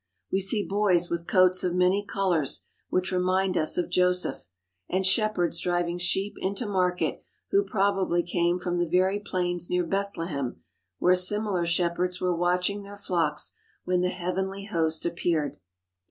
We 0.31 0.41
see 0.41 0.65
boys 0.67 1.11
with 1.11 1.27
coats 1.27 1.63
of 1.63 1.75
many 1.75 2.03
colours, 2.03 2.63
which 2.89 3.11
remind 3.11 3.55
us 3.55 3.77
of 3.77 3.91
Joseph, 3.91 4.47
and 4.89 5.05
shepherds 5.05 5.59
driving 5.59 5.99
sheep 5.99 6.37
into 6.39 6.65
market 6.65 7.21
who 7.51 7.63
probably 7.63 8.23
came 8.23 8.57
from 8.57 8.79
the 8.79 8.89
very 8.89 9.19
plains 9.19 9.69
near 9.69 9.83
Bethlehem 9.85 10.63
where 10.97 11.13
similar 11.13 11.67
shepherds 11.67 12.19
were 12.19 12.35
watching 12.35 12.81
their 12.81 12.97
flocks 12.97 13.53
when 13.85 14.01
the 14.01 14.09
heavenly 14.09 14.63
host 14.65 15.05
appeared. 15.05 15.57